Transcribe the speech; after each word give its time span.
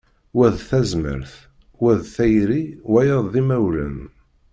Wa 0.35 0.47
d 0.53 0.57
tazmart, 0.69 1.33
wa 1.81 1.91
d 1.99 2.01
tayri, 2.15 2.63
wayeḍ 2.91 3.25
d 3.33 3.35
imawlan. 3.41 3.97